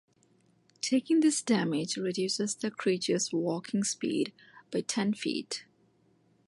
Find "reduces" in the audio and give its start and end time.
1.95-2.55